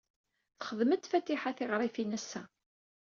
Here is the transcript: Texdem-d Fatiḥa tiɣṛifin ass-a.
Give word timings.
Texdem-d 0.57 1.03
Fatiḥa 1.11 1.51
tiɣṛifin 1.57 2.15
ass-a. 2.17 2.41